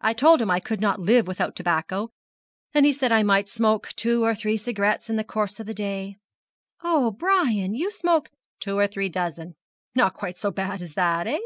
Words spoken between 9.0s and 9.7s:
dozen!